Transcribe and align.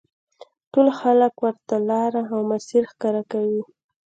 ټول 0.71 0.87
خلک 0.99 1.33
ورته 1.45 1.75
لاره 1.89 2.21
او 2.33 2.39
مسیر 2.51 2.83
ښکاره 2.91 3.23
کوي. 3.31 3.61